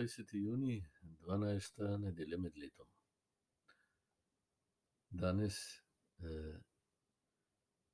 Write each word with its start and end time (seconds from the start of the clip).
dvajseti 0.00 0.38
junij, 0.38 0.84
dvanajsta 1.02 1.96
nedelja 1.96 2.38
med 2.38 2.56
letom. 2.56 2.86
Danes, 5.10 5.56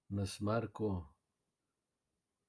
nas 0.08 0.40
Marko 0.40 1.14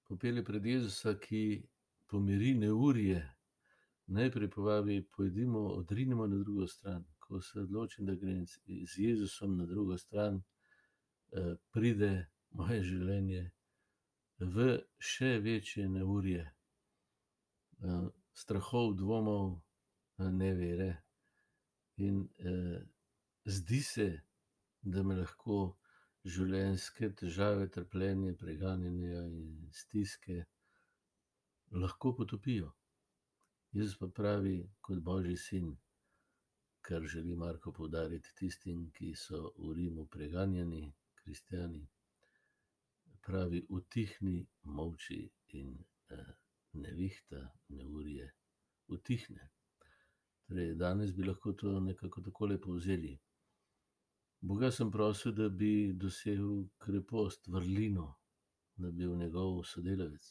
popelje 0.03 0.43
pred 0.45 0.65
Jezusa, 0.65 1.15
ki 1.19 1.69
pomiri 2.05 2.53
neurje. 2.53 3.33
Najprej 4.05 4.49
povabi: 4.49 5.01
"Pojdimo, 5.01 5.59
odrinimo 5.59 6.27
na 6.27 6.37
drugo 6.37 6.67
stran." 6.67 7.05
Ko 7.19 7.41
se 7.41 7.59
odločim, 7.59 8.05
da 8.05 8.15
grem 8.15 8.45
z 8.85 8.97
Jezusom 8.97 9.57
na 9.57 9.65
drugo 9.65 9.97
stran, 9.97 10.43
pride 11.71 12.27
moje 12.49 12.83
življenje 12.83 13.51
v 14.37 14.77
še 14.97 15.39
večje 15.39 15.89
neurje, 15.89 16.45
strahov, 18.37 18.93
dvomov, 18.97 19.57
nevere. 20.17 20.91
In, 21.97 22.21
zdi 23.45 23.81
se, 23.83 24.07
da 24.81 25.03
me 25.03 25.17
lahko 25.17 25.57
življenjske 26.27 27.09
težave, 27.17 27.69
trpljenje, 27.73 28.35
preganjanja 28.37 29.23
in 29.25 29.69
stiske 29.73 30.43
lahko 31.83 32.13
potopijo. 32.19 32.71
Jezus 33.75 33.97
pa 33.99 34.07
pravi 34.19 34.57
kot 34.81 35.01
božji 35.03 35.37
sin, 35.37 35.73
kar 36.81 37.03
želi 37.13 37.35
Marko 37.35 37.73
poudariti 37.75 38.35
tistim, 38.37 38.87
ki 38.95 39.13
so 39.15 39.51
v 39.57 39.73
Rimu 39.79 40.05
preganjani, 40.07 40.85
kristjani, 41.19 41.83
pravi: 43.25 43.65
"Utihni, 43.69 44.39
molči." 44.63 45.23
In, 45.59 45.77
nevihta, 46.77 47.41
neurje 47.69 48.31
utihne. 48.87 49.49
Torej 50.47 50.75
danes 50.79 51.13
bi 51.15 51.23
lahko 51.27 51.53
to 51.53 51.79
nekako 51.79 52.21
takole 52.21 52.59
povzeli: 52.61 53.17
Boga 54.41 54.71
sem 54.71 54.91
prosil, 54.91 55.33
da 55.33 55.49
bi 55.49 55.93
dosegel 55.93 56.67
krepost, 56.77 57.47
vrlino, 57.47 58.07
da 58.77 58.91
bi 58.91 58.97
bil 58.97 59.15
njegov 59.17 59.63
sodelavec. 59.65 60.27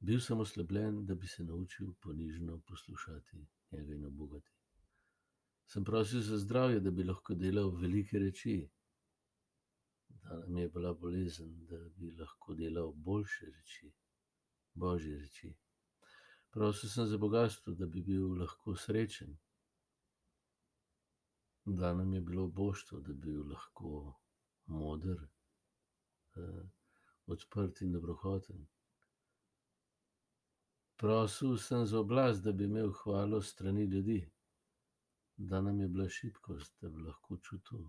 Bil 0.00 0.20
sem 0.20 0.40
oslabljen, 0.40 1.04
da 1.06 1.14
bi 1.14 1.28
se 1.28 1.44
naučil 1.44 1.92
ponižno 2.00 2.60
poslušati 2.68 3.46
njega 3.72 3.94
in 3.94 4.06
ubogati. 4.06 4.52
Sem 5.66 5.84
prosil 5.84 6.20
za 6.20 6.38
zdravje, 6.38 6.80
da 6.80 6.90
bi 6.90 7.04
lahko 7.04 7.34
delal 7.34 7.70
velike 7.76 8.18
reči. 8.18 8.56
Dana 10.08 10.46
mi 10.46 10.60
je 10.60 10.68
bila 10.68 10.94
bolezen, 10.94 11.66
da 11.66 11.78
bi 11.96 12.10
lahko 12.10 12.54
delal 12.54 12.92
boljše 12.92 13.46
reči, 13.46 13.92
božje 14.76 15.18
reči. 15.18 15.56
Prosil 16.50 16.90
sem 16.90 17.06
za 17.06 17.18
bogastvo, 17.18 17.74
da 17.74 17.86
bi 17.86 18.02
bil 18.02 18.38
lahko 18.38 18.76
srečen. 18.76 19.36
Dano 21.64 22.04
mi 22.04 22.16
je 22.16 22.20
bilo 22.20 22.44
ubožestvo, 22.44 23.00
da 23.00 23.12
bi 23.12 23.32
bil 23.32 23.48
lahko 23.50 24.14
moder, 24.66 25.26
odprt 27.26 27.80
in 27.82 27.92
dobrohoten. 27.92 28.66
Prosil 30.96 31.56
sem 31.58 31.86
za 31.86 31.98
oblast, 32.00 32.44
da 32.44 32.52
bi 32.52 32.64
imel 32.64 32.92
hvalo 32.92 33.42
strani 33.42 33.84
ljudi. 33.84 34.30
Dana 35.36 35.72
mi 35.72 35.82
je 35.84 35.88
bila 35.88 36.08
šibkost, 36.08 36.76
da 36.80 36.88
bi 36.88 37.02
lahko 37.02 37.36
čutil 37.36 37.88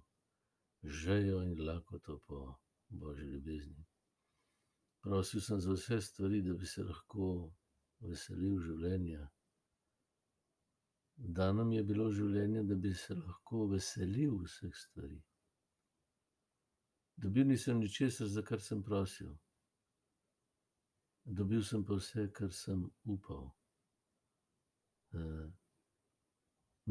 žejo 0.83 1.43
in 1.43 1.67
lakoto 1.67 2.19
po 2.27 2.55
božji 2.89 3.25
ljubezni. 3.25 3.85
Prosil 5.07 5.41
sem 5.41 5.59
za 5.59 5.71
vse 5.71 6.01
stvari, 6.01 6.41
da 6.41 6.53
bi 6.53 6.65
se 6.67 6.83
lahko 6.83 7.25
veselil 8.03 8.57
življenja. 8.59 9.21
Dano 11.37 11.63
mi 11.65 11.77
je 11.77 11.83
bilo 11.87 12.07
življenje, 12.11 12.63
da 12.67 12.75
bi 12.75 12.91
se 12.93 13.15
lahko 13.15 13.61
veselil 13.71 14.33
vseh 14.41 14.73
stvari. 14.75 15.21
Dobil 17.23 17.47
nisem 17.47 17.79
ničesar, 17.79 18.27
za 18.27 18.43
kar 18.49 18.59
sem 18.65 18.81
prosil. 18.83 19.31
Dobil 21.39 21.63
sem 21.63 21.87
pa 21.87 21.95
vse, 22.01 22.27
kar 22.41 22.51
sem 22.51 22.83
upal. 23.15 23.47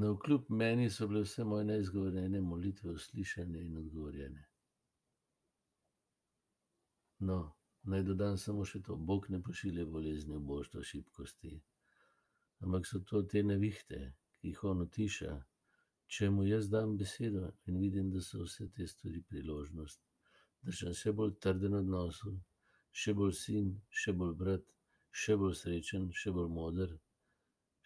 navkljub 0.00 0.48
meni 0.48 0.88
so 0.90 1.06
bile 1.08 1.22
vse 1.28 1.44
moje 1.44 1.68
neizgovorjene 1.68 2.40
molitve 2.40 2.96
uslišane 2.96 3.60
in 3.66 3.76
odgovorjene. 3.76 4.48
No, 7.28 7.38
naj 7.92 8.02
dodam 8.08 8.36
samo 8.38 8.64
še 8.64 8.80
to: 8.86 8.96
Bog 9.10 9.28
ne 9.30 9.40
pošilja 9.48 9.86
bolezni, 9.86 10.36
obuštva, 10.36 10.82
šibkosti, 10.90 11.52
ampak 12.66 12.86
so 12.90 13.00
to 13.10 13.22
te 13.32 13.42
nevihte, 13.42 14.00
ki 14.38 14.52
jih 14.52 14.64
on 14.70 14.82
utiša, 14.86 15.36
če 16.16 16.30
mu 16.34 16.46
jaz 16.46 16.68
dam 16.72 16.96
besedo 16.98 17.46
in 17.70 17.78
vidim, 17.82 18.10
da 18.14 18.22
so 18.28 18.42
vse 18.44 18.68
te 18.74 18.86
stvari 18.92 19.22
priložnost, 19.30 20.02
da 20.62 20.74
sem 20.80 20.94
še 21.00 21.14
bolj 21.20 21.36
trden 21.46 21.78
v 21.78 21.82
odnosu, 21.84 22.34
še 23.02 23.14
bolj 23.18 23.34
sin, 23.40 23.72
še 24.02 24.14
bolj 24.20 24.36
brat, 24.42 24.68
še 25.22 25.38
bolj 25.40 25.56
srečen, 25.62 26.10
še 26.20 26.34
bolj 26.36 26.52
moder, 26.58 26.98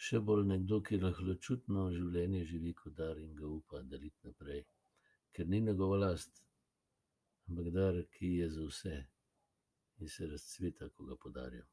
še 0.09 0.21
bolj 0.27 0.47
nekdo, 0.53 0.81
ki 0.87 1.00
rahločutno 1.05 1.88
življenje 1.97 2.44
živi 2.53 2.77
kot 2.82 2.97
dar 3.00 3.19
in 3.21 3.34
ga 3.41 3.49
upa 3.61 3.82
deliti 3.94 4.28
naprej. 4.28 4.62
Ker 5.32 5.49
ni 5.49 5.61
njegova 5.67 5.99
last, 6.05 6.44
ampak 7.49 7.72
dar, 7.75 8.05
ki 8.17 8.37
je 8.41 8.49
za 8.56 8.69
vse 8.69 8.94
in 10.00 10.09
se 10.09 10.27
razcveta, 10.27 10.88
ko 10.88 11.05
ga 11.05 11.16
podarijo. 11.16 11.65